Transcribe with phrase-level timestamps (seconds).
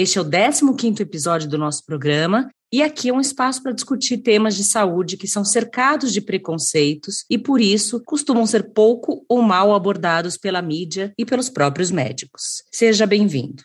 [0.00, 4.18] Este é o 15º episódio do nosso programa e aqui é um espaço para discutir
[4.18, 9.42] temas de saúde que são cercados de preconceitos e, por isso, costumam ser pouco ou
[9.42, 12.62] mal abordados pela mídia e pelos próprios médicos.
[12.72, 13.64] Seja bem-vindo.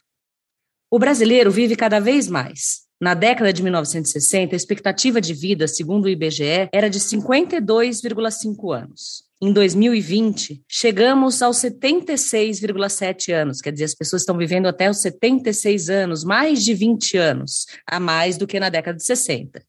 [0.90, 2.82] O brasileiro vive cada vez mais.
[3.00, 9.24] Na década de 1960, a expectativa de vida, segundo o IBGE, era de 52,5 anos.
[9.44, 15.90] Em 2020, chegamos aos 76,7 anos, quer dizer, as pessoas estão vivendo até os 76
[15.90, 19.62] anos, mais de 20 anos a mais do que na década de 60.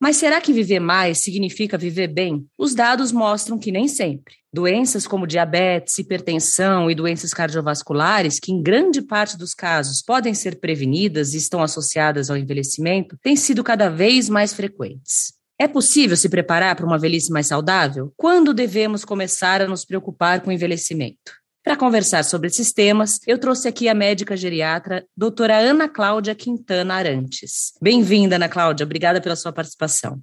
[0.00, 2.44] Mas será que viver mais significa viver bem?
[2.58, 4.34] Os dados mostram que nem sempre.
[4.52, 10.58] Doenças como diabetes, hipertensão e doenças cardiovasculares, que em grande parte dos casos podem ser
[10.58, 15.40] prevenidas e estão associadas ao envelhecimento, têm sido cada vez mais frequentes.
[15.62, 18.12] É possível se preparar para uma velhice mais saudável?
[18.16, 21.32] Quando devemos começar a nos preocupar com o envelhecimento?
[21.62, 26.94] Para conversar sobre esses temas, eu trouxe aqui a médica geriatra, doutora Ana Cláudia Quintana
[26.94, 27.74] Arantes.
[27.80, 30.20] Bem-vinda, Ana Cláudia, obrigada pela sua participação.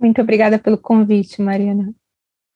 [0.00, 1.94] Muito obrigada pelo convite, Mariana.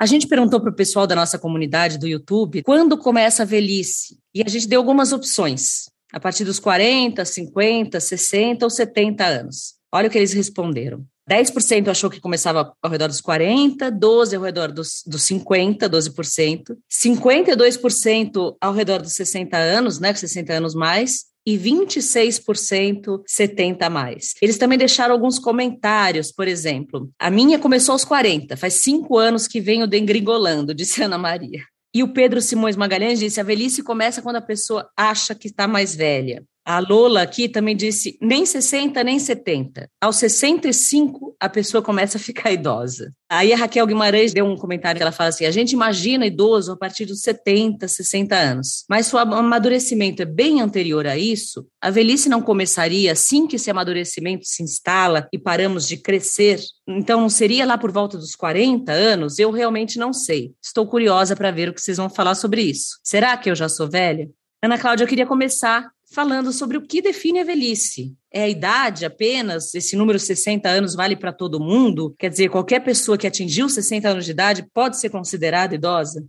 [0.01, 4.19] A gente perguntou para o pessoal da nossa comunidade do YouTube quando começa a velhice,
[4.35, 9.75] e a gente deu algumas opções, a partir dos 40, 50, 60 ou 70 anos.
[9.93, 11.07] Olha o que eles responderam.
[11.31, 16.77] 10% achou que começava ao redor dos 40, 12% ao redor dos, dos 50, 12%,
[16.91, 24.35] 52% ao redor dos 60 anos, né, 60 anos mais, e 26% 70 a mais.
[24.41, 29.49] Eles também deixaram alguns comentários, por exemplo, a minha começou aos 40, faz cinco anos
[29.49, 31.63] que venho dengringolando, disse Ana Maria.
[31.95, 35.69] E o Pedro Simões Magalhães disse: a velhice começa quando a pessoa acha que está
[35.69, 36.43] mais velha.
[36.65, 39.89] A Lola aqui também disse nem 60, nem 70.
[40.01, 43.13] Aos 65, a pessoa começa a ficar idosa.
[43.29, 46.73] Aí a Raquel Guimarães deu um comentário que ela fala assim: a gente imagina idoso
[46.73, 48.85] a partir dos 70, 60 anos.
[48.89, 53.57] Mas se o amadurecimento é bem anterior a isso, a velhice não começaria assim que
[53.57, 56.61] esse amadurecimento se instala e paramos de crescer?
[56.87, 59.39] Então seria lá por volta dos 40 anos?
[59.39, 60.53] Eu realmente não sei.
[60.63, 62.99] Estou curiosa para ver o que vocês vão falar sobre isso.
[63.03, 64.29] Será que eu já sou velha?
[64.63, 68.15] Ana Cláudia, eu queria começar falando sobre o que define a velhice.
[68.31, 69.75] É a idade apenas?
[69.75, 72.15] Esse número 60 anos vale para todo mundo?
[72.19, 76.25] Quer dizer, qualquer pessoa que atingiu 60 anos de idade pode ser considerada idosa?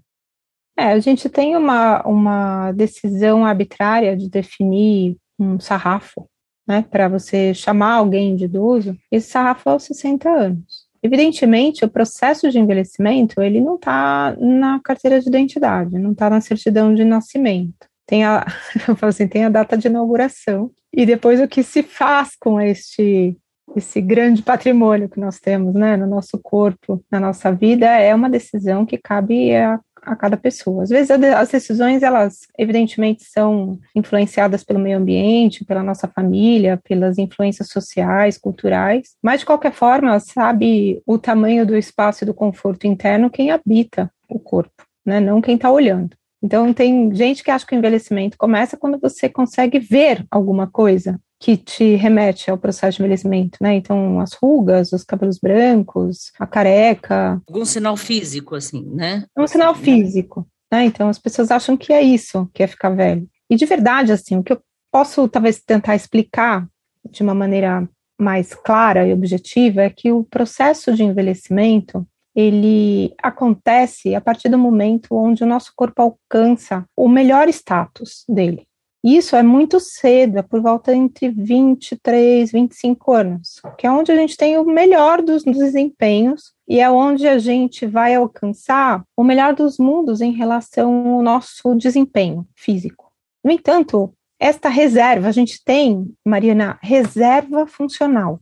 [0.78, 6.28] É, a gente tem uma, uma decisão arbitrária de definir um sarrafo,
[6.68, 10.88] né, para você chamar alguém de idoso, esse sarrafo é aos 60 anos.
[11.04, 16.40] Evidentemente, o processo de envelhecimento, ele não está na carteira de identidade, não está na
[16.40, 18.46] certidão de nascimento tem a,
[18.88, 22.60] eu falo assim, tem a data de inauguração e depois o que se faz com
[22.60, 23.38] este
[23.76, 28.30] esse grande patrimônio que nós temos, né, no nosso corpo, na nossa vida, é uma
[28.30, 30.84] decisão que cabe a, a cada pessoa.
[30.84, 37.18] Às vezes as decisões, elas evidentemente são influenciadas pelo meio ambiente, pela nossa família, pelas
[37.18, 42.86] influências sociais, culturais, mas de qualquer forma, sabe o tamanho do espaço e do conforto
[42.86, 46.16] interno quem habita o corpo, né, não quem está olhando.
[46.44, 51.18] Então, tem gente que acha que o envelhecimento começa quando você consegue ver alguma coisa
[51.40, 53.76] que te remete ao processo de envelhecimento, né?
[53.76, 57.42] Então, as rugas, os cabelos brancos, a careca.
[57.48, 59.26] Algum sinal físico, assim, né?
[59.38, 60.84] É um sinal físico, né?
[60.84, 63.28] Então, as pessoas acham que é isso, que é ficar velho.
[63.50, 64.62] E de verdade, assim, o que eu
[64.92, 66.68] posso talvez tentar explicar
[67.10, 67.88] de uma maneira
[68.20, 74.58] mais clara e objetiva é que o processo de envelhecimento ele acontece a partir do
[74.58, 78.68] momento onde o nosso corpo alcança o melhor status dele.
[79.04, 84.16] Isso é muito cedo, é por volta entre 23, 25 anos, que é onde a
[84.16, 89.54] gente tem o melhor dos, desempenhos e é onde a gente vai alcançar o melhor
[89.54, 93.12] dos mundos em relação ao nosso desempenho físico.
[93.44, 98.40] No entanto, esta reserva, a gente tem, Mariana, reserva funcional.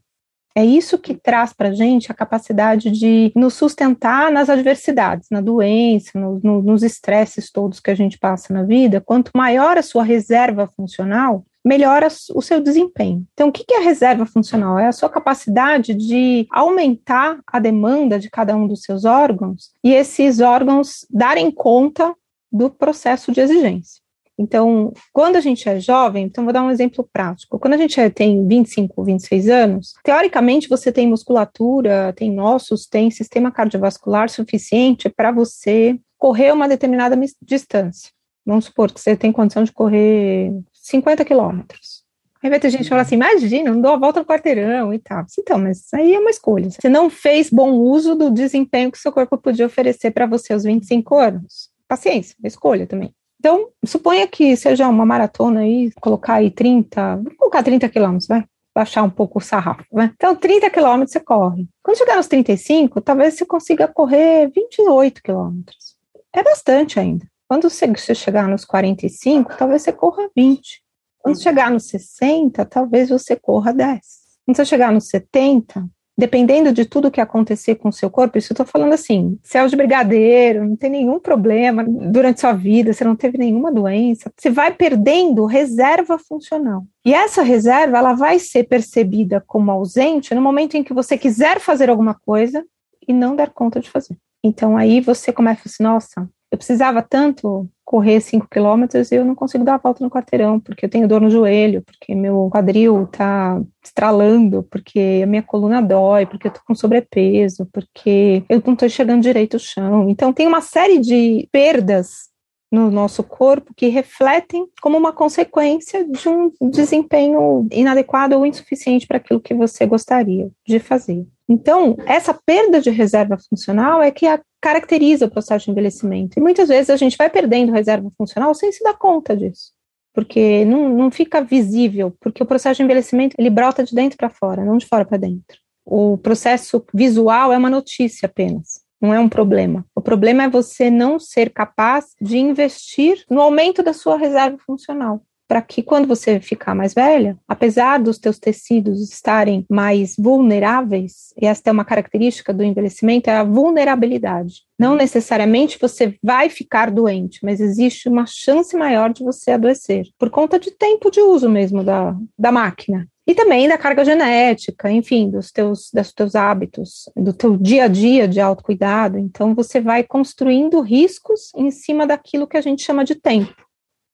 [0.56, 5.42] É isso que traz para a gente a capacidade de nos sustentar nas adversidades, na
[5.42, 9.02] doença, no, no, nos estresses todos que a gente passa na vida.
[9.02, 13.26] Quanto maior a sua reserva funcional, melhora o seu desempenho.
[13.34, 14.78] Então, o que é a reserva funcional?
[14.78, 19.94] É a sua capacidade de aumentar a demanda de cada um dos seus órgãos e
[19.94, 22.14] esses órgãos darem conta
[22.52, 24.01] do processo de exigência.
[24.42, 27.60] Então, quando a gente é jovem, então vou dar um exemplo prático.
[27.60, 33.12] Quando a gente é, tem 25, 26 anos, teoricamente você tem musculatura, tem ossos, tem
[33.12, 38.10] sistema cardiovascular suficiente para você correr uma determinada distância.
[38.46, 42.02] Vamos supor que você tem condição de correr 50 quilômetros.
[42.44, 44.98] Aí vai ter gente que fala assim, imagina, não dou a volta no quarteirão e
[44.98, 45.24] tal.
[45.40, 46.72] Então, mas aí é uma escolha.
[46.72, 50.64] Você não fez bom uso do desempenho que seu corpo podia oferecer para você aos
[50.64, 51.70] 25 anos.
[51.88, 53.14] Paciência, escolha também.
[53.42, 58.46] Então, suponha que seja uma maratona aí, colocar aí 30, vamos colocar 30 quilômetros, vai?
[58.74, 60.12] Baixar um pouco o sarrafo, né?
[60.16, 61.68] Então, 30 quilômetros você corre.
[61.82, 65.96] Quando chegar nos 35, talvez você consiga correr 28 quilômetros.
[66.32, 67.26] É bastante ainda.
[67.48, 70.84] Quando você chegar nos 45, talvez você corra 20.
[71.18, 74.02] Quando chegar nos 60, talvez você corra 10.
[74.46, 75.84] Quando você chegar nos 70,
[76.22, 79.68] dependendo de tudo que acontecer com o seu corpo, isso eu estou falando assim, céu
[79.68, 84.52] de brigadeiro, não tem nenhum problema durante sua vida, você não teve nenhuma doença, você
[84.52, 86.86] vai perdendo reserva funcional.
[87.04, 91.60] E essa reserva, ela vai ser percebida como ausente no momento em que você quiser
[91.60, 92.64] fazer alguma coisa
[93.08, 94.16] e não dar conta de fazer.
[94.44, 99.36] Então aí você começa assim, nossa, eu precisava tanto correr 5 quilômetros e eu não
[99.36, 103.06] consigo dar a volta no quarteirão, porque eu tenho dor no joelho, porque meu quadril
[103.08, 108.78] tá estralando, porque a minha coluna dói, porque eu tô com sobrepeso, porque eu não
[108.78, 110.08] tô enxergando direito o chão.
[110.08, 112.32] Então tem uma série de perdas
[112.72, 119.18] no nosso corpo que refletem como uma consequência de um desempenho inadequado ou insuficiente para
[119.18, 121.28] aquilo que você gostaria de fazer.
[121.50, 124.26] Então, essa perda de reserva funcional é que
[124.62, 126.38] caracteriza o processo de envelhecimento.
[126.38, 129.72] E muitas vezes a gente vai perdendo reserva funcional sem se dar conta disso.
[130.14, 134.30] Porque não, não fica visível, porque o processo de envelhecimento ele brota de dentro para
[134.30, 135.58] fora, não de fora para dentro.
[135.86, 139.84] O processo visual é uma notícia apenas não é um problema.
[139.96, 145.24] O problema é você não ser capaz de investir no aumento da sua reserva funcional
[145.52, 151.46] para que quando você ficar mais velha, apesar dos teus tecidos estarem mais vulneráveis, e
[151.46, 154.62] essa é uma característica do envelhecimento, é a vulnerabilidade.
[154.80, 160.30] Não necessariamente você vai ficar doente, mas existe uma chance maior de você adoecer, por
[160.30, 163.06] conta de tempo de uso mesmo da, da máquina.
[163.28, 167.88] E também da carga genética, enfim, dos teus, dos teus hábitos, do teu dia a
[167.90, 169.18] dia de autocuidado.
[169.18, 173.54] Então, você vai construindo riscos em cima daquilo que a gente chama de tempo.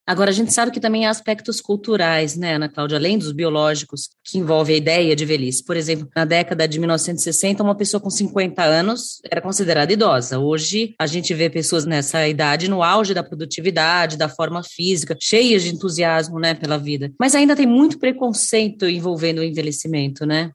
[0.08, 4.08] Agora, a gente sabe que também há aspectos culturais, né, Ana Cláudia, além dos biológicos,
[4.24, 5.66] que envolvem a ideia de velhice.
[5.66, 10.40] Por exemplo, na década de 1960, uma pessoa com 50 anos era considerada idosa.
[10.40, 15.64] Hoje, a gente vê pessoas nessa idade no auge da produtividade, da forma física, cheias
[15.64, 17.12] de entusiasmo, né, pela vida.
[17.20, 20.52] Mas ainda tem muito preconceito envolvendo o envelhecimento, né?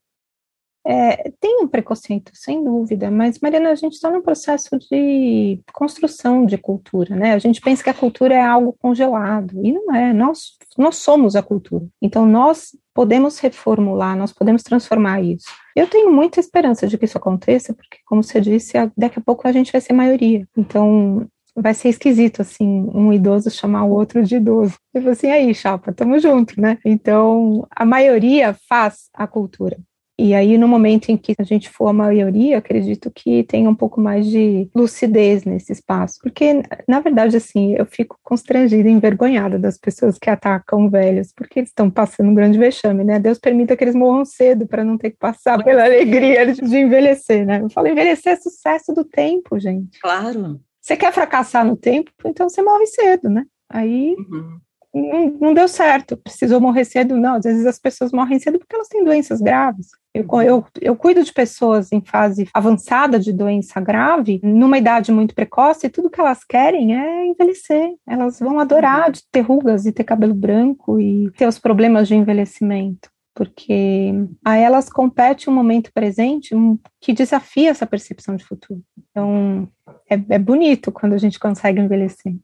[0.85, 6.45] É, tem um preconceito, sem dúvida, mas, Mariana, a gente está num processo de construção
[6.45, 7.35] de cultura, né?
[7.35, 11.37] A gente pensa que a cultura é algo congelado, e não é, nós, nós somos
[11.37, 11.87] a cultura.
[12.01, 15.47] Então, nós podemos reformular, nós podemos transformar isso.
[15.77, 19.47] Eu tenho muita esperança de que isso aconteça, porque, como você disse, daqui a pouco
[19.47, 20.47] a gente vai ser maioria.
[20.57, 24.75] Então, vai ser esquisito, assim, um idoso chamar o outro de idoso.
[24.93, 26.79] Falo assim, aí, chapa, tamo junto, né?
[26.85, 29.79] Então, a maioria faz a cultura.
[30.19, 33.75] E aí, no momento em que a gente for a maioria, acredito que tem um
[33.75, 36.19] pouco mais de lucidez nesse espaço.
[36.23, 41.71] Porque, na verdade, assim, eu fico constrangida, envergonhada das pessoas que atacam velhos, porque eles
[41.71, 43.19] estão passando um grande vexame, né?
[43.19, 47.47] Deus permita que eles morram cedo para não ter que passar pela alegria de envelhecer,
[47.47, 47.61] né?
[47.63, 49.99] Eu falo, envelhecer é sucesso do tempo, gente.
[50.01, 50.61] Claro.
[50.81, 53.45] Você quer fracassar no tempo, então você morre cedo, né?
[53.69, 54.15] Aí.
[54.19, 54.61] Uhum
[54.95, 57.17] não, não, deu certo, precisou morrer cedo.
[57.17, 59.89] Não, às vezes as pessoas morrem cedo porque elas têm doenças graves.
[60.15, 65.35] Eu, eu, eu cuido de pessoas em fase avançada de doença grave, numa idade muito
[65.35, 67.95] precoce, e tudo que elas querem é envelhecer.
[68.07, 72.15] Elas vão adorar de ter rugas e ter cabelo branco e ter os problemas de
[72.15, 74.13] envelhecimento porque
[74.45, 76.55] a elas compete um momento presente
[77.01, 78.83] que desafia essa percepção de futuro.
[79.11, 79.69] Então,
[80.09, 82.37] é, é bonito quando a gente consegue envelhecer.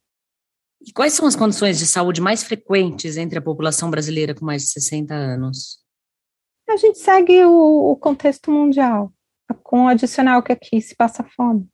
[0.81, 4.63] E quais são as condições de saúde mais frequentes entre a população brasileira com mais
[4.63, 5.79] de 60 anos?
[6.69, 9.13] A gente segue o, o contexto mundial,
[9.63, 11.67] com o adicional que aqui se passa fome.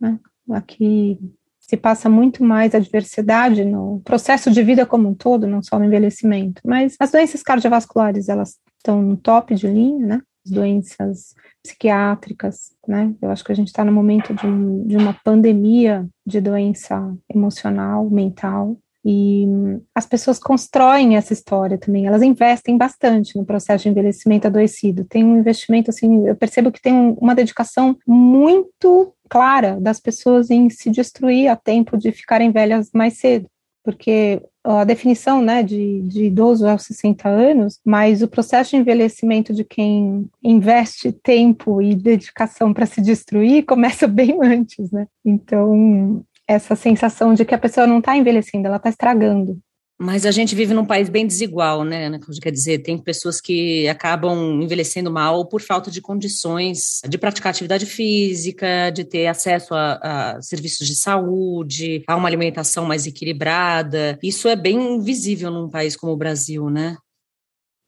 [0.00, 0.18] Né?
[0.50, 1.18] Aqui
[1.58, 5.78] se passa muito mais a diversidade no processo de vida como um todo, não só
[5.78, 6.60] no envelhecimento.
[6.64, 10.22] Mas as doenças cardiovasculares, elas estão no top de linha, né?
[10.44, 13.14] As doenças psiquiátricas, né?
[13.22, 18.10] Eu acho que a gente está no momento de, de, uma pandemia de doença emocional,
[18.10, 19.46] mental, e
[19.94, 25.04] as pessoas constroem essa história também, elas investem bastante no processo de envelhecimento adoecido.
[25.04, 30.70] Tem um investimento, assim, eu percebo que tem uma dedicação muito clara das pessoas em
[30.70, 33.46] se destruir a tempo de ficarem velhas mais cedo,
[33.82, 39.52] porque a definição né, de, de idoso aos 60 anos, mas o processo de envelhecimento
[39.52, 45.06] de quem investe tempo e dedicação para se destruir começa bem antes, né?
[45.22, 49.58] Então, essa sensação de que a pessoa não está envelhecendo, ela está estragando.
[49.96, 52.18] Mas a gente vive num país bem desigual, né?
[52.42, 57.86] Quer dizer, tem pessoas que acabam envelhecendo mal por falta de condições de praticar atividade
[57.86, 59.94] física, de ter acesso a,
[60.36, 64.18] a serviços de saúde, a uma alimentação mais equilibrada.
[64.20, 66.96] Isso é bem visível num país como o Brasil, né?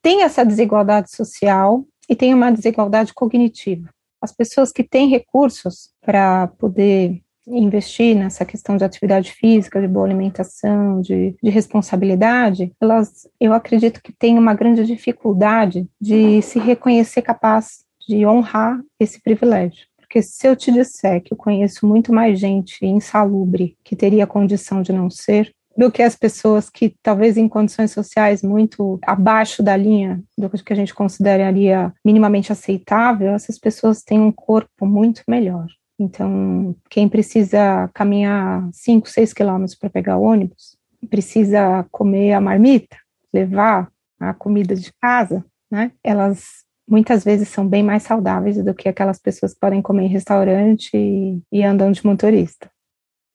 [0.01, 3.91] Tem essa desigualdade social e tem uma desigualdade cognitiva.
[4.23, 10.05] As pessoas que têm recursos para poder investir nessa questão de atividade física, de boa
[10.05, 17.23] alimentação, de, de responsabilidade, elas, eu acredito que têm uma grande dificuldade de se reconhecer
[17.23, 19.87] capaz de honrar esse privilégio.
[19.97, 24.81] Porque se eu te disser que eu conheço muito mais gente insalubre que teria condição
[24.81, 29.77] de não ser, do que as pessoas que talvez em condições sociais muito abaixo da
[29.77, 35.67] linha do que a gente consideraria minimamente aceitável, essas pessoas têm um corpo muito melhor.
[35.99, 40.77] Então, quem precisa caminhar 5, 6 quilômetros para pegar ônibus,
[41.09, 42.97] precisa comer a marmita,
[43.33, 45.93] levar a comida de casa, né?
[46.03, 50.09] Elas muitas vezes são bem mais saudáveis do que aquelas pessoas que podem comer em
[50.09, 52.71] restaurante e, e andam de motorista.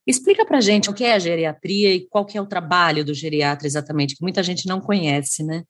[0.08, 3.14] Explica para gente o que é a geriatria e qual que é o trabalho do
[3.14, 5.64] geriatra exatamente, que muita gente não conhece, né?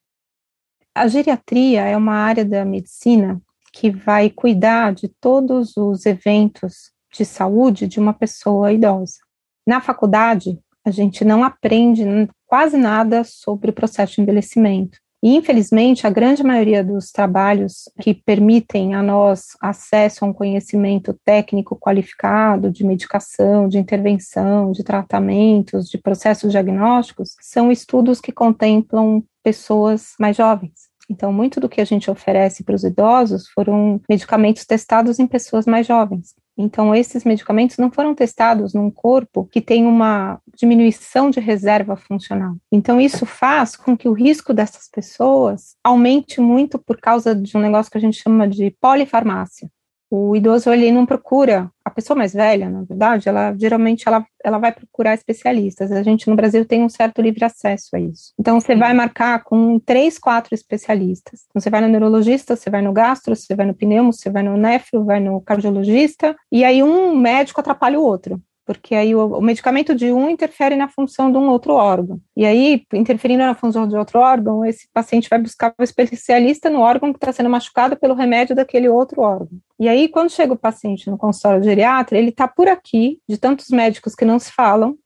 [0.94, 7.26] A geriatria é uma área da medicina que vai cuidar de todos os eventos de
[7.26, 9.18] saúde de uma pessoa idosa.
[9.66, 12.04] Na faculdade, a gente não aprende
[12.48, 14.98] quase nada sobre o processo de envelhecimento.
[15.24, 21.16] E, infelizmente, a grande maioria dos trabalhos que permitem a nós acesso a um conhecimento
[21.24, 29.24] técnico qualificado de medicação, de intervenção, de tratamentos, de processos diagnósticos, são estudos que contemplam
[29.44, 30.91] pessoas mais jovens.
[31.12, 35.66] Então, muito do que a gente oferece para os idosos foram medicamentos testados em pessoas
[35.66, 36.34] mais jovens.
[36.58, 42.56] Então, esses medicamentos não foram testados num corpo que tem uma diminuição de reserva funcional.
[42.72, 47.62] Então, isso faz com que o risco dessas pessoas aumente muito por causa de um
[47.62, 49.70] negócio que a gente chama de polifarmácia.
[50.14, 54.58] O idoso ele não procura a pessoa mais velha, na verdade, ela geralmente ela, ela
[54.58, 55.90] vai procurar especialistas.
[55.90, 58.34] A gente no Brasil tem um certo livre acesso a isso.
[58.38, 61.46] Então você vai marcar com três, quatro especialistas.
[61.50, 64.44] Então, você vai no neurologista, você vai no gastro, você vai no pneumo, você vai
[64.44, 68.42] no nefro, vai no cardiologista, e aí um médico atrapalha o outro
[68.74, 72.22] porque aí o, o, medicamento de um interfere na função de um outro órgão.
[72.38, 76.80] E aí, interferindo na função de outro órgão, esse paciente vai buscar o especialista no
[76.80, 79.60] órgão que está sendo machucado pelo remédio daquele outro órgão.
[79.78, 83.70] E aí, quando chega o paciente no consultório geriatra, ele está por aqui, de tantos
[83.70, 84.98] médicos que não se falam,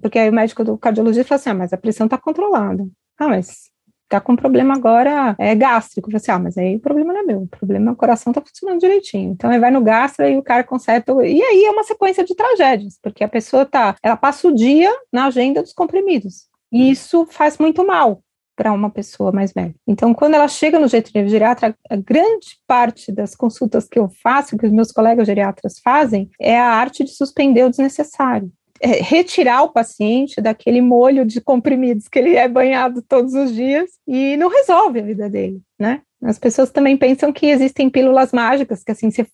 [0.00, 2.86] porque aí o médico do cardiologista fala assim: ah, mas a pressão está controlada.
[3.18, 3.70] Ah, mas
[4.08, 6.10] tá com problema agora é gástrico.
[6.10, 8.40] Você, ah, mas aí o problema não é meu, o problema é o coração tá
[8.40, 9.32] funcionando direitinho.
[9.32, 11.12] Então aí vai no gastro e o cara conserta.
[11.24, 14.92] E aí é uma sequência de tragédias, porque a pessoa tá, ela passa o dia
[15.12, 16.48] na agenda dos comprimidos.
[16.72, 18.22] E isso faz muito mal
[18.56, 19.74] para uma pessoa mais velha.
[19.86, 24.56] Então, quando ela chega no jeito geriatra, a grande parte das consultas que eu faço,
[24.56, 28.50] que os meus colegas geriatras fazem, é a arte de suspender o desnecessário.
[28.80, 33.90] É, retirar o paciente daquele molho de comprimidos que ele é banhado todos os dias
[34.06, 36.02] e não resolve a vida dele, né?
[36.22, 39.26] As pessoas também pensam que existem pílulas mágicas, que assim, você,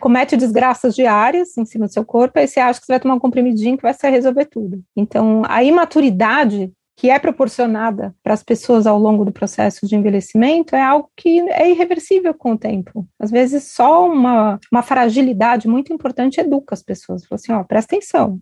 [0.00, 3.14] comete desgraças diárias em cima do seu corpo, aí você acha que você vai tomar
[3.14, 4.82] um comprimidinho que vai resolver tudo.
[4.96, 10.76] Então, a imaturidade que é proporcionada para as pessoas ao longo do processo de envelhecimento
[10.76, 13.06] é algo que é irreversível com o tempo.
[13.18, 17.24] Às vezes, só uma, uma fragilidade muito importante educa as pessoas.
[17.26, 18.40] Fala assim, ó, presta atenção,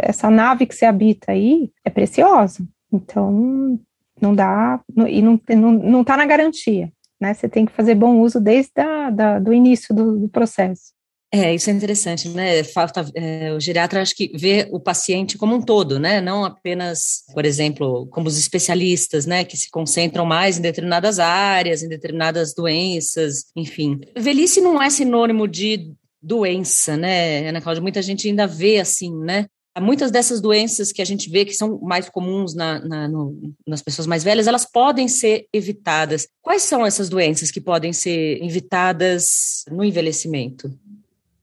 [0.00, 2.66] essa nave que você habita aí é preciosa.
[2.92, 3.78] Então,
[4.20, 7.34] não dá, e não, não, não tá na garantia, né?
[7.34, 10.92] Você tem que fazer bom uso desde a, da, do início do, do processo.
[11.34, 12.62] É, isso é interessante, né?
[12.62, 16.20] Falta, é, o geriatra acho que vê o paciente como um todo, né?
[16.20, 19.42] Não apenas, por exemplo, como os especialistas, né?
[19.42, 23.98] Que se concentram mais em determinadas áreas, em determinadas doenças, enfim.
[24.14, 27.82] Velhice não é sinônimo de doença, né, Ana Cláudia?
[27.82, 29.46] Muita gente ainda vê assim, né?
[29.80, 33.80] Muitas dessas doenças que a gente vê que são mais comuns na, na, no, nas
[33.80, 36.28] pessoas mais velhas, elas podem ser evitadas.
[36.42, 40.70] Quais são essas doenças que podem ser evitadas no envelhecimento?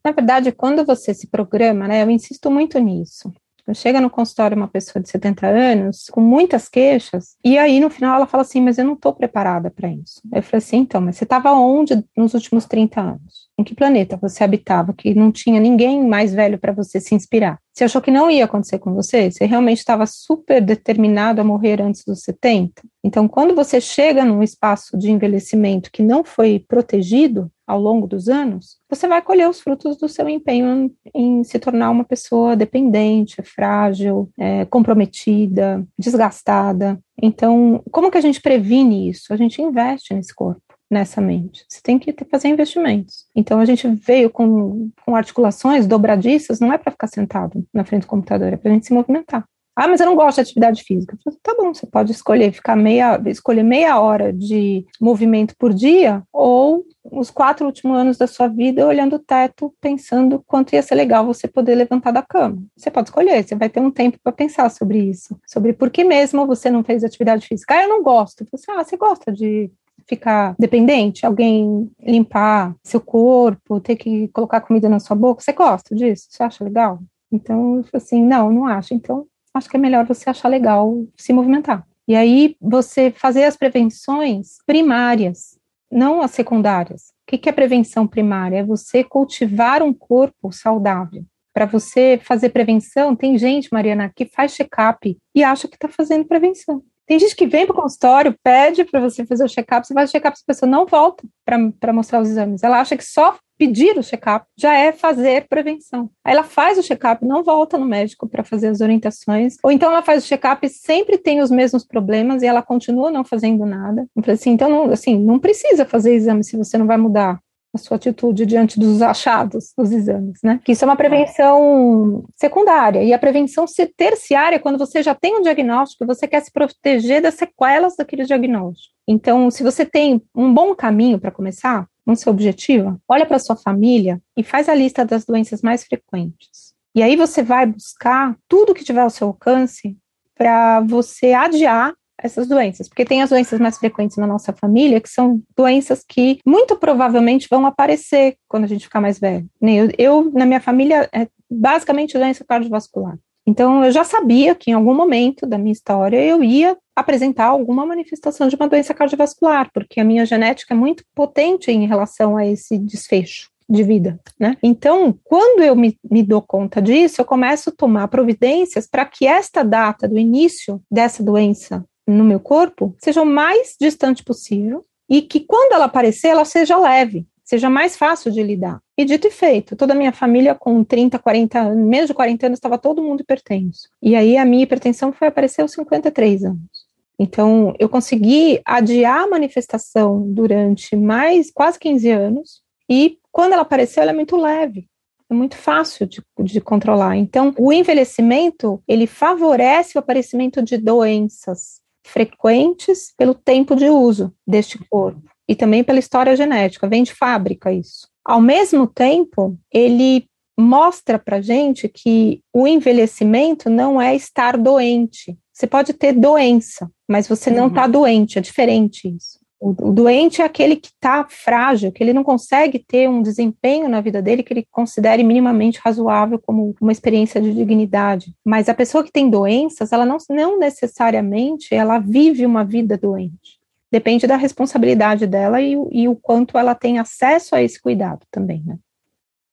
[0.06, 3.34] Na verdade, quando você se programa, né, eu insisto muito nisso.
[3.74, 8.16] Chega no consultório uma pessoa de 70 anos com muitas queixas, e aí no final
[8.16, 10.22] ela fala assim: Mas eu não estou preparada para isso.
[10.34, 13.50] Eu falei assim: Então, mas você estava onde nos últimos 30 anos?
[13.58, 17.60] Em que planeta você habitava que não tinha ninguém mais velho para você se inspirar?
[17.74, 19.32] Você achou que não ia acontecer com você?
[19.32, 22.82] Você realmente estava super determinado a morrer antes dos 70?
[23.04, 28.28] Então, quando você chega num espaço de envelhecimento que não foi protegido ao longo dos
[28.28, 33.44] anos, você vai colher os frutos do seu empenho em se tornar uma pessoa dependente,
[33.44, 37.00] frágil, é, comprometida, desgastada.
[37.22, 39.32] Então, como que a gente previne isso?
[39.32, 41.64] A gente investe nesse corpo nessa mente.
[41.70, 43.28] Você tem que fazer investimentos.
[43.36, 48.02] Então a gente veio com, com articulações dobradiças, não é para ficar sentado na frente
[48.02, 49.46] do computador, é para a gente se movimentar.
[49.82, 51.18] Ah, mas eu não gosto de atividade física.
[51.42, 56.84] tá bom, você pode escolher ficar meia, escolher meia hora de movimento por dia ou
[57.10, 61.26] os quatro últimos anos da sua vida olhando o teto, pensando quanto ia ser legal
[61.26, 62.62] você poder levantar da cama.
[62.76, 66.04] Você pode escolher, você vai ter um tempo para pensar sobre isso, sobre por que
[66.04, 67.76] mesmo você não fez atividade física.
[67.76, 68.46] Ah, eu não gosto.
[68.52, 69.72] Você, ah, você gosta de
[70.06, 75.96] ficar dependente, alguém limpar seu corpo, ter que colocar comida na sua boca, você gosta
[75.96, 76.28] disso?
[76.30, 77.00] Você acha legal?
[77.32, 78.94] Então, assim, não, não acho.
[78.94, 81.86] Então, acho que é melhor você achar legal se movimentar.
[82.08, 85.60] E aí, você fazer as prevenções primárias,
[85.92, 87.14] não as secundárias.
[87.32, 88.58] O que é prevenção primária?
[88.58, 91.24] É você cultivar um corpo saudável.
[91.54, 96.26] Para você fazer prevenção, tem gente, Mariana, que faz check-up e acha que está fazendo
[96.26, 96.82] prevenção.
[97.06, 100.10] Tem gente que vem para o consultório, pede para você fazer o check-up, você faz
[100.10, 102.64] o check-up, a pessoa não volta para mostrar os exames.
[102.64, 106.10] Ela acha que só pedir o check-up já é fazer prevenção.
[106.24, 109.92] Aí ela faz o check-up, não volta no médico para fazer as orientações, ou então
[109.92, 113.66] ela faz o check-up e sempre tem os mesmos problemas e ela continua não fazendo
[113.66, 114.08] nada.
[114.28, 117.40] Assim, então, não, assim, não precisa fazer exame se você não vai mudar
[117.74, 120.60] a sua atitude diante dos achados dos exames, né?
[120.64, 123.04] Que isso é uma prevenção secundária.
[123.04, 127.22] E a prevenção terciária é quando você já tem um diagnóstico, você quer se proteger
[127.22, 128.94] das sequelas daquele diagnóstico.
[129.08, 133.56] Então, se você tem um bom caminho para começar, um seu objetivo, olha para sua
[133.56, 136.74] família e faz a lista das doenças mais frequentes.
[136.96, 139.96] E aí você vai buscar tudo que tiver ao seu alcance
[140.36, 145.08] para você adiar essas doenças, porque tem as doenças mais frequentes na nossa família, que
[145.08, 149.48] são doenças que muito provavelmente vão aparecer quando a gente ficar mais velho.
[149.62, 153.18] Eu, eu na minha família, é basicamente doença cardiovascular.
[153.48, 157.86] Então, eu já sabia que em algum momento da minha história eu ia apresentar alguma
[157.86, 162.46] manifestação de uma doença cardiovascular, porque a minha genética é muito potente em relação a
[162.46, 164.58] esse desfecho de vida, né?
[164.64, 169.28] Então, quando eu me, me dou conta disso, eu começo a tomar providências para que
[169.28, 175.22] esta data do início dessa doença no meu corpo seja o mais distante possível e
[175.22, 178.80] que quando ela aparecer, ela seja leve, seja mais fácil de lidar.
[178.98, 182.46] E dito e feito, toda a minha família com 30, 40 anos, menos de 40
[182.48, 183.90] anos, estava todo mundo hipertenso.
[184.02, 186.79] E aí a minha hipertensão foi aparecer aos 53 anos.
[187.20, 194.02] Então, eu consegui adiar a manifestação durante mais quase 15 anos, e quando ela apareceu,
[194.02, 194.88] ela é muito leve,
[195.30, 197.18] é muito fácil de, de controlar.
[197.18, 204.80] Então, o envelhecimento, ele favorece o aparecimento de doenças frequentes pelo tempo de uso deste
[204.90, 208.08] corpo e também pela história genética, vem de fábrica isso.
[208.24, 210.26] Ao mesmo tempo, ele
[210.60, 215.38] mostra para gente que o envelhecimento não é estar doente.
[215.60, 217.92] Você pode ter doença, mas você não está uhum.
[217.92, 219.38] doente, é diferente isso.
[219.60, 223.90] O, o doente é aquele que está frágil, que ele não consegue ter um desempenho
[223.90, 228.34] na vida dele que ele considere minimamente razoável como uma experiência de dignidade.
[228.46, 233.60] Mas a pessoa que tem doenças, ela não, não necessariamente ela vive uma vida doente.
[233.92, 238.64] Depende da responsabilidade dela e, e o quanto ela tem acesso a esse cuidado também,
[238.66, 238.78] né?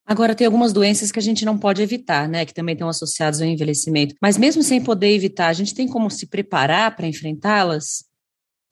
[0.07, 2.47] Agora, tem algumas doenças que a gente não pode evitar, né?
[2.47, 4.15] Que também estão associadas ao envelhecimento.
[4.23, 8.05] Mas mesmo sem poder evitar, a gente tem como se preparar para enfrentá-las?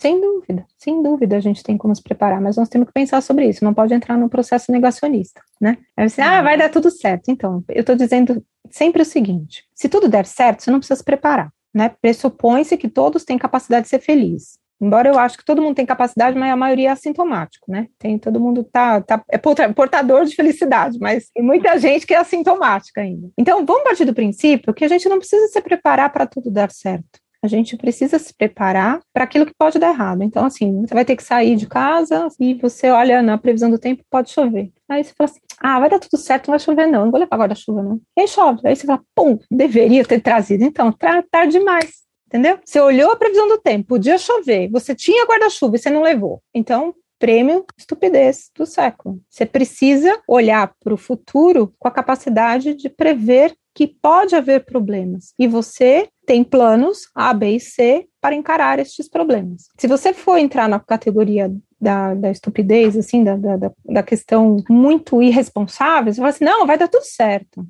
[0.01, 3.21] Sem dúvida, sem dúvida a gente tem como se preparar, mas nós temos que pensar
[3.23, 5.79] sobre isso, não pode entrar num processo negacionista, né?
[5.97, 7.31] Aí você, ah, vai dar tudo certo.
[7.31, 11.05] Então, eu estou dizendo sempre o seguinte: se tudo der certo, você não precisa se
[11.05, 11.91] preparar, né?
[12.03, 14.59] Pressupõe-se que todos têm capacidade de ser felizes.
[14.81, 17.89] Embora eu acho que todo mundo tem capacidade, mas a maioria é assintomático, né?
[17.99, 22.19] Tem todo mundo tá, tá é portador de felicidade, mas tem muita gente que é
[22.19, 23.31] assintomática ainda.
[23.39, 26.71] Então, vamos partir do princípio que a gente não precisa se preparar para tudo dar
[26.71, 30.23] certo a gente precisa se preparar para aquilo que pode dar errado.
[30.23, 33.79] Então, assim, você vai ter que sair de casa e você olha na previsão do
[33.79, 34.73] tempo, pode chover.
[34.89, 37.21] Aí você fala assim: ah, vai dar tudo certo, não vai chover, não, não vou
[37.21, 38.01] levar guarda-chuva, não.
[38.17, 38.61] E aí chove.
[38.65, 40.65] Aí você fala: pum, deveria ter trazido.
[40.65, 42.04] Então, tá tarde demais.
[42.35, 42.59] Entendeu?
[42.65, 46.43] Você olhou a previsão do tempo, podia chover, você tinha guarda-chuva e você não levou.
[46.53, 49.21] Então, prêmio estupidez do século.
[49.31, 55.33] Você precisa olhar para o futuro com a capacidade de prever que pode haver problemas.
[55.39, 59.69] E você tem planos A, B e C para encarar estes problemas.
[59.79, 65.23] Se você for entrar na categoria da, da estupidez, assim, da, da, da questão muito
[65.23, 67.65] irresponsável, você fala assim, não, vai dar tudo certo.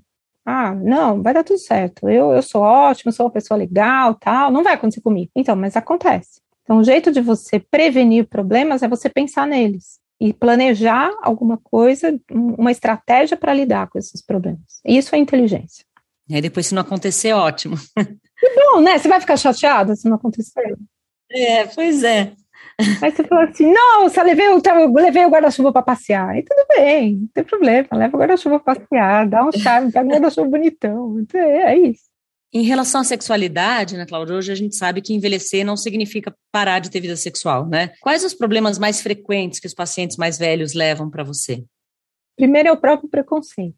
[0.44, 2.08] Ah, não, vai dar tudo certo.
[2.08, 4.50] Eu, eu sou ótimo, sou uma pessoa legal, tal.
[4.50, 5.30] Não vai acontecer comigo.
[5.34, 6.40] Então, mas acontece.
[6.62, 12.18] Então, o jeito de você prevenir problemas é você pensar neles e planejar alguma coisa,
[12.30, 14.80] uma estratégia para lidar com esses problemas.
[14.84, 15.84] Isso é inteligência.
[16.28, 17.76] E aí depois, se não acontecer, ótimo.
[18.36, 18.98] Que bom, né?
[18.98, 20.76] Você vai ficar chateada se não acontecer?
[21.30, 22.32] É, pois é.
[23.02, 24.60] Aí você falou assim: você levei o,
[24.94, 26.36] levei o guarda-chuva para passear.
[26.36, 30.06] E tudo bem, não tem problema, leva o guarda-chuva para passear, dá um charme, pega
[30.06, 31.20] um guarda-chuva bonitão.
[31.20, 32.04] Então, é, é isso.
[32.52, 36.78] Em relação à sexualidade, né, Cláudia, hoje a gente sabe que envelhecer não significa parar
[36.78, 37.90] de ter vida sexual, né?
[38.00, 41.64] Quais os problemas mais frequentes que os pacientes mais velhos levam para você?
[42.36, 43.74] Primeiro é o próprio preconceito,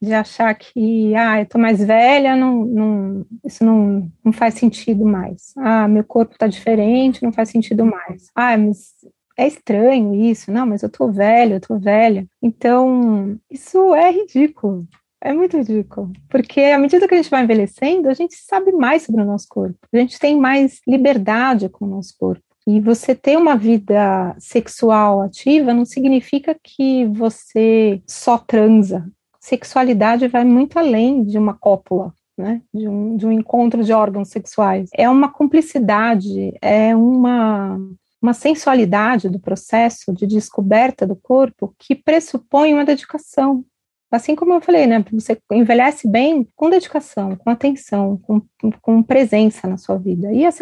[0.00, 5.04] de achar que, ah, eu tô mais velha, não, não, isso não, não faz sentido
[5.04, 5.52] mais.
[5.56, 8.30] Ah, meu corpo está diferente, não faz sentido mais.
[8.34, 8.92] Ah, mas
[9.38, 12.26] é estranho isso, não, mas eu tô velha, eu tô velha.
[12.42, 14.86] Então, isso é ridículo.
[15.20, 19.02] É muito ridículo, porque à medida que a gente vai envelhecendo, a gente sabe mais
[19.02, 22.42] sobre o nosso corpo, a gente tem mais liberdade com o nosso corpo.
[22.68, 29.08] E você ter uma vida sexual ativa não significa que você só transa.
[29.46, 32.60] Sexualidade vai muito além de uma cópula, né?
[32.74, 34.90] de, um, de um encontro de órgãos sexuais.
[34.92, 37.78] É uma cumplicidade, é uma,
[38.20, 43.64] uma sensualidade do processo de descoberta do corpo que pressupõe uma dedicação,
[44.10, 45.04] Assim como eu falei, né?
[45.12, 48.40] Você envelhece bem com dedicação, com atenção, com,
[48.80, 50.32] com presença na sua vida.
[50.32, 50.52] E a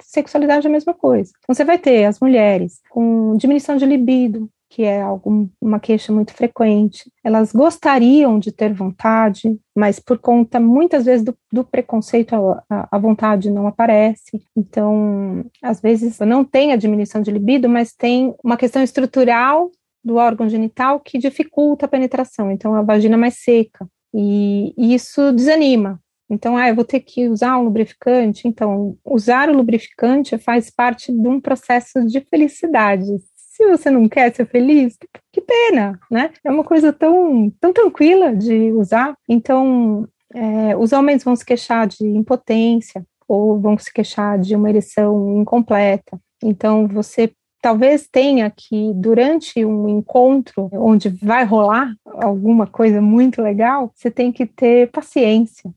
[0.00, 1.30] sexualidade é a mesma coisa.
[1.38, 6.12] Então, você vai ter as mulheres com diminuição de libido, que é algo, uma queixa
[6.12, 7.08] muito frequente.
[7.22, 12.98] Elas gostariam de ter vontade, mas por conta, muitas vezes, do, do preconceito, a, a,
[12.98, 14.42] vontade não aparece.
[14.56, 19.70] Então, às vezes, não tem a diminuição de libido, mas tem uma questão estrutural
[20.02, 24.92] do órgão genital que dificulta a penetração, então a vagina é mais seca, e, e
[24.92, 26.00] isso desanima.
[26.28, 28.48] Então, ah, eu vou ter que usar um lubrificante.
[28.48, 33.06] Então, usar o lubrificante faz parte de um processo de felicidade.
[33.54, 34.98] Se você não quer ser feliz,
[35.32, 36.32] que pena, né?
[36.42, 39.14] É uma coisa tão, tão tranquila de usar.
[39.28, 44.68] Então, é, os homens vão se queixar de impotência ou vão se queixar de uma
[44.68, 46.18] ereção incompleta.
[46.42, 53.92] Então, você talvez tenha que, durante um encontro onde vai rolar alguma coisa muito legal,
[53.94, 55.72] você tem que ter paciência.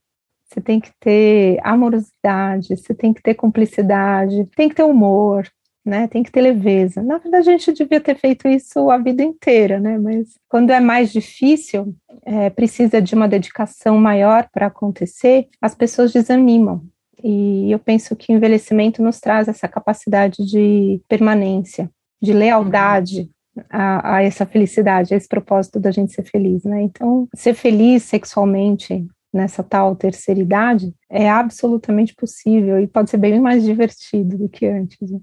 [0.50, 5.48] Você tem que ter amorosidade, você tem que ter cumplicidade, tem que ter humor,
[5.88, 6.08] né?
[6.08, 7.02] Tem que ter leveza.
[7.02, 9.98] Na verdade, a gente devia ter feito isso a vida inteira, né?
[9.98, 11.96] Mas quando é mais difícil,
[12.26, 16.84] é, precisa de uma dedicação maior para acontecer, as pessoas desanimam.
[17.24, 21.90] E eu penso que envelhecimento nos traz essa capacidade de permanência,
[22.22, 23.32] de lealdade
[23.70, 26.82] a, a, essa felicidade, a esse propósito da gente ser feliz, né?
[26.82, 33.40] Então, ser feliz sexualmente nessa tal terceira idade é absolutamente possível e pode ser bem
[33.40, 35.10] mais divertido do que antes.
[35.10, 35.20] Né?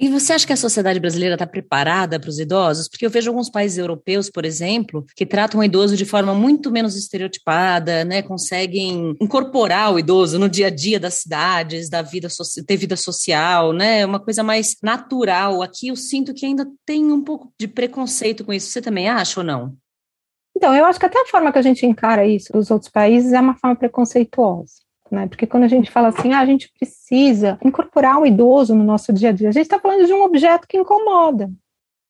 [0.00, 2.88] E você acha que a sociedade brasileira está preparada para os idosos?
[2.88, 6.70] Porque eu vejo alguns países europeus, por exemplo, que tratam o idoso de forma muito
[6.70, 8.22] menos estereotipada, né?
[8.22, 12.28] Conseguem incorporar o idoso no dia a dia das cidades, da vida
[12.64, 14.06] ter vida social, né?
[14.06, 15.62] Uma coisa mais natural.
[15.62, 18.70] Aqui eu sinto que ainda tem um pouco de preconceito com isso.
[18.70, 19.76] Você também acha ou não?
[20.56, 23.32] Então, eu acho que até a forma que a gente encara isso dos outros países
[23.32, 25.26] é uma forma preconceituosa né?
[25.26, 29.12] Porque quando a gente fala assim, ah, a gente precisa incorporar o idoso no nosso
[29.12, 31.50] dia a dia, a gente está falando de um objeto que incomoda.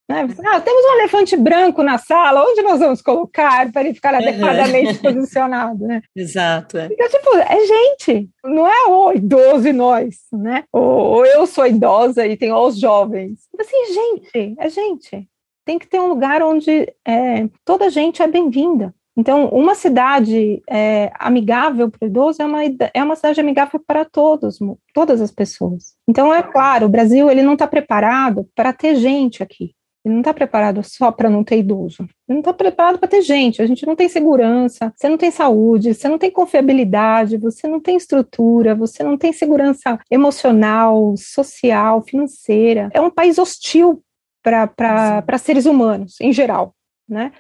[0.09, 0.27] Né?
[0.47, 4.99] Ah, temos um elefante branco na sala, onde nós vamos colocar para ele ficar adequadamente
[5.01, 6.01] posicionado, né?
[6.17, 6.79] Exato.
[6.79, 6.89] É.
[6.91, 10.65] Então, tipo, é gente, não é o idoso e nós, né?
[10.73, 13.41] Ou, eu sou idosa e tenho os jovens.
[13.61, 15.29] Assim, gente, é gente.
[15.63, 18.95] Tem que ter um lugar onde é, toda gente é bem-vinda.
[19.19, 22.61] Então, uma cidade é, amigável para o idoso é uma,
[22.95, 24.61] é uma cidade amigável para todos,
[24.95, 25.97] todas as pessoas.
[26.07, 29.75] Então, é claro, o Brasil ele não está preparado para ter gente aqui.
[30.05, 32.03] Ele não está preparado só para não ter idoso.
[32.29, 33.61] Ele não está preparado para ter gente.
[33.61, 37.81] A gente não tem segurança, você não tem saúde, você não tem confiabilidade, você não
[37.81, 42.89] tem estrutura, você não tem segurança emocional, social, financeira.
[42.95, 44.01] É um país hostil
[44.45, 46.73] para seres humanos, em geral.
[47.09, 47.33] Né?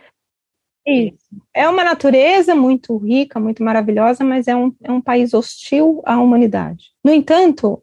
[0.88, 1.16] Isso.
[1.54, 6.20] É uma natureza muito rica, muito maravilhosa, mas é um, é um país hostil à
[6.20, 6.86] humanidade.
[7.04, 7.82] No entanto,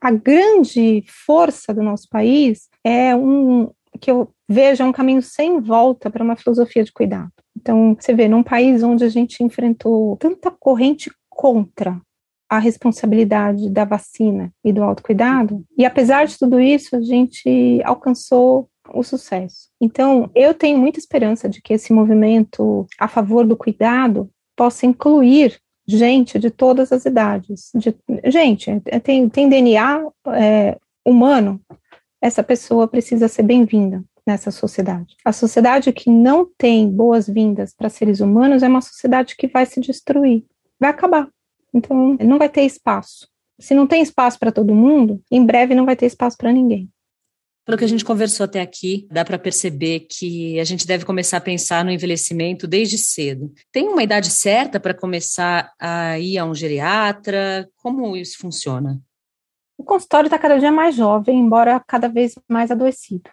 [0.00, 5.60] a grande força do nosso país é um que eu vejo é um caminho sem
[5.60, 7.32] volta para uma filosofia de cuidado.
[7.56, 12.00] Então, você vê, num país onde a gente enfrentou tanta corrente contra
[12.48, 18.70] a responsabilidade da vacina e do autocuidado, e apesar de tudo isso, a gente alcançou
[18.92, 19.68] o sucesso.
[19.80, 25.60] Então, eu tenho muita esperança de que esse movimento a favor do cuidado possa incluir
[25.86, 27.70] gente de todas as idades.
[27.74, 28.70] De, gente,
[29.02, 30.02] tem, tem DNA
[30.34, 31.60] é, humano,
[32.20, 35.16] essa pessoa precisa ser bem-vinda nessa sociedade.
[35.24, 39.80] A sociedade que não tem boas-vindas para seres humanos é uma sociedade que vai se
[39.80, 40.44] destruir,
[40.78, 41.28] vai acabar.
[41.72, 43.26] Então, não vai ter espaço.
[43.58, 46.88] Se não tem espaço para todo mundo, em breve não vai ter espaço para ninguém.
[47.68, 51.36] Pelo que a gente conversou até aqui, dá para perceber que a gente deve começar
[51.36, 53.52] a pensar no envelhecimento desde cedo.
[53.70, 57.68] Tem uma idade certa para começar a ir a um geriatra?
[57.76, 58.98] Como isso funciona?
[59.76, 63.28] O consultório está cada dia mais jovem, embora cada vez mais adoecido.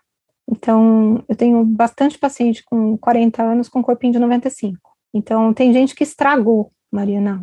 [0.52, 4.78] Então, eu tenho bastante paciente com 40 anos com corpinho de 95.
[5.14, 7.42] Então, tem gente que estragou, Mariana,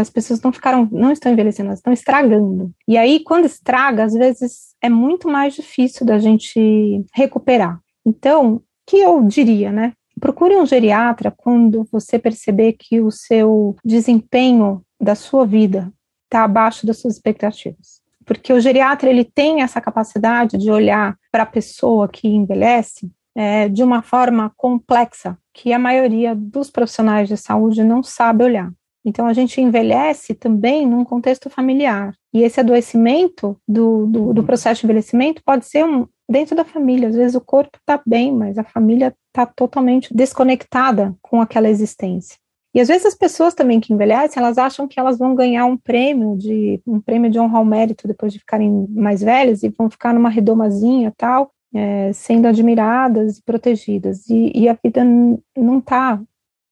[0.00, 2.72] as pessoas não ficaram, não estão envelhecendo, elas estão estragando.
[2.86, 7.80] E aí, quando estraga, às vezes é muito mais difícil da gente recuperar.
[8.04, 9.92] Então, o que eu diria, né?
[10.20, 15.92] Procure um geriatra quando você perceber que o seu desempenho da sua vida
[16.24, 18.00] está abaixo das suas expectativas.
[18.24, 23.68] Porque o geriatra ele tem essa capacidade de olhar para a pessoa que envelhece é,
[23.68, 28.70] de uma forma complexa, que a maioria dos profissionais de saúde não sabe olhar.
[29.04, 32.14] Então, a gente envelhece também num contexto familiar.
[32.32, 34.46] E esse adoecimento do, do, do uhum.
[34.46, 37.08] processo de envelhecimento pode ser um, dentro da família.
[37.08, 42.36] Às vezes o corpo está bem, mas a família está totalmente desconectada com aquela existência.
[42.74, 45.76] E às vezes as pessoas também que envelhecem, elas acham que elas vão ganhar um
[45.76, 49.90] prêmio de um prêmio de honra ao mérito depois de ficarem mais velhas e vão
[49.90, 54.26] ficar numa redomazinha tal, é, sendo admiradas e protegidas.
[54.30, 56.18] E, e a vida não está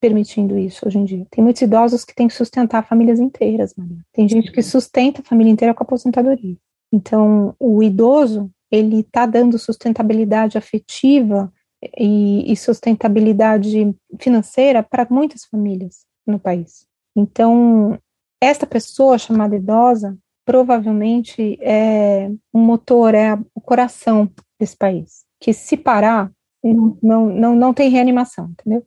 [0.01, 1.27] permitindo isso hoje em dia.
[1.31, 3.99] Tem muitos idosos que têm que sustentar famílias inteiras, Maria.
[4.13, 6.57] Tem gente que sustenta a família inteira com a aposentadoria.
[6.93, 11.53] Então, o idoso, ele está dando sustentabilidade afetiva
[11.99, 16.87] e, e sustentabilidade financeira para muitas famílias no país.
[17.17, 17.99] Então,
[18.41, 25.77] esta pessoa chamada idosa provavelmente é um motor, é o coração desse país, que se
[25.77, 26.33] parar,
[26.63, 28.85] não, não, não, não tem reanimação, entendeu?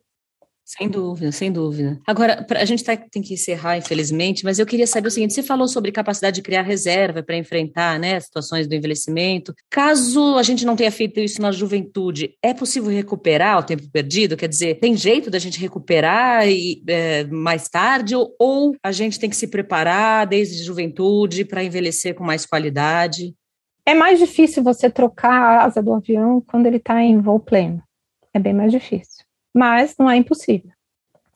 [0.76, 2.00] Sem dúvida, sem dúvida.
[2.04, 5.42] Agora, a gente tá, tem que encerrar, infelizmente, mas eu queria saber o seguinte: você
[5.42, 9.54] falou sobre capacidade de criar reserva para enfrentar né, situações do envelhecimento.
[9.70, 14.36] Caso a gente não tenha feito isso na juventude, é possível recuperar o tempo perdido?
[14.36, 19.20] Quer dizer, tem jeito da gente recuperar e, é, mais tarde, ou, ou a gente
[19.20, 23.32] tem que se preparar desde juventude para envelhecer com mais qualidade?
[23.86, 27.80] É mais difícil você trocar a asa do avião quando ele está em voo pleno.
[28.32, 29.13] É bem mais difícil
[29.54, 30.70] mas não é impossível.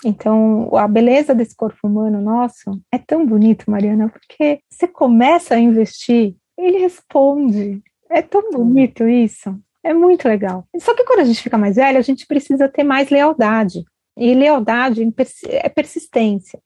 [0.05, 5.59] Então, a beleza desse corpo humano nosso é tão bonito, Mariana, porque você começa a
[5.59, 7.83] investir, ele responde.
[8.11, 9.59] É tão bonito isso.
[9.83, 10.67] É muito legal.
[10.79, 13.85] Só que quando a gente fica mais velho, a gente precisa ter mais lealdade.
[14.17, 15.03] E lealdade
[15.45, 16.61] é persistência.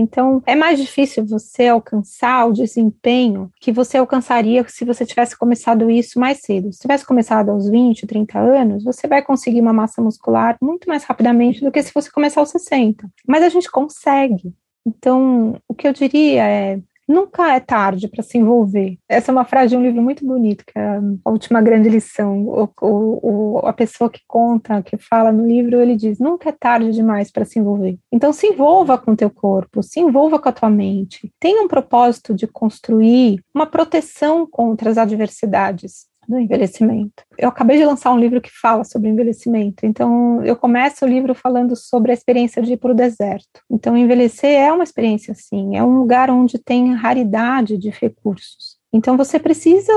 [0.00, 5.90] Então, é mais difícil você alcançar o desempenho que você alcançaria se você tivesse começado
[5.90, 6.72] isso mais cedo.
[6.72, 11.04] Se tivesse começado aos 20, 30 anos, você vai conseguir uma massa muscular muito mais
[11.04, 13.06] rapidamente do que se você começar aos 60.
[13.28, 14.54] Mas a gente consegue.
[14.86, 16.80] Então, o que eu diria é
[17.10, 18.96] Nunca é tarde para se envolver.
[19.08, 22.46] Essa é uma frase de um livro muito bonito, que é a última grande lição.
[22.46, 26.52] O, o, o, a pessoa que conta, que fala no livro, ele diz: nunca é
[26.52, 27.98] tarde demais para se envolver.
[28.12, 31.32] Então, se envolva com o teu corpo, se envolva com a tua mente.
[31.40, 37.24] Tenha um propósito de construir uma proteção contra as adversidades do envelhecimento.
[37.36, 41.34] Eu acabei de lançar um livro que fala sobre envelhecimento, então eu começo o livro
[41.34, 43.60] falando sobre a experiência de ir para o deserto.
[43.70, 48.78] Então, envelhecer é uma experiência assim, é um lugar onde tem raridade de recursos.
[48.92, 49.92] Então, você precisa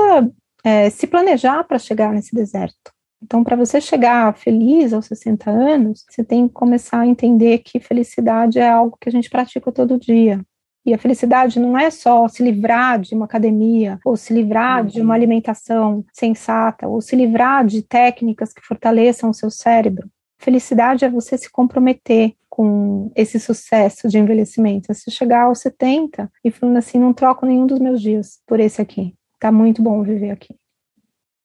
[0.64, 2.92] é, se planejar para chegar nesse deserto.
[3.22, 7.80] Então, para você chegar feliz aos 60 anos, você tem que começar a entender que
[7.80, 10.44] felicidade é algo que a gente pratica todo dia.
[10.84, 15.00] E a felicidade não é só se livrar de uma academia, ou se livrar de
[15.00, 15.12] uma uhum.
[15.14, 20.08] alimentação sensata, ou se livrar de técnicas que fortaleçam o seu cérebro.
[20.38, 24.92] Felicidade é você se comprometer com esse sucesso de envelhecimento.
[24.92, 28.60] É se chegar aos 70 e falando assim, não troco nenhum dos meus dias por
[28.60, 29.14] esse aqui.
[29.40, 30.54] Tá muito bom viver aqui.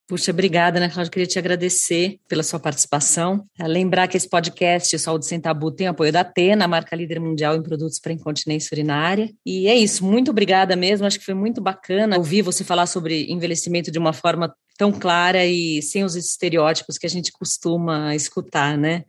[0.09, 1.11] Puxa, obrigada, né, Cláudia?
[1.11, 3.45] Queria te agradecer pela sua participação.
[3.59, 7.55] É, lembrar que esse podcast, Saúde Sem Tabu, tem apoio da Atena, marca líder mundial
[7.55, 9.29] em produtos para incontinência urinária.
[9.45, 11.05] E é isso, muito obrigada mesmo.
[11.05, 15.45] Acho que foi muito bacana ouvir você falar sobre envelhecimento de uma forma tão clara
[15.45, 19.03] e sem os estereótipos que a gente costuma escutar, né?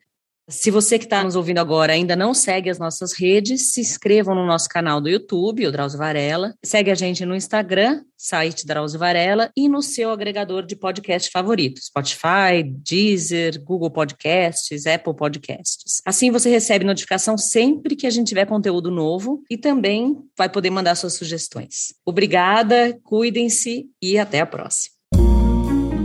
[0.51, 4.35] Se você que está nos ouvindo agora ainda não segue as nossas redes, se inscrevam
[4.35, 6.55] no nosso canal do YouTube, o Drauzio Varela.
[6.65, 11.81] Segue a gente no Instagram, site Drauzio Varela, e no seu agregador de podcast favorito,
[11.81, 16.03] Spotify, Deezer, Google Podcasts, Apple Podcasts.
[16.05, 20.71] Assim você recebe notificação sempre que a gente tiver conteúdo novo e também vai poder
[20.71, 21.95] mandar suas sugestões.
[22.05, 24.97] Obrigada, cuidem-se e até a próxima.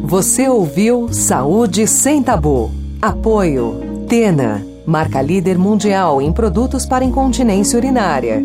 [0.04, 2.70] Você ouviu Saúde Sem Tabu.
[3.02, 8.40] Apoio Tena, marca líder mundial em produtos para incontinência urinária.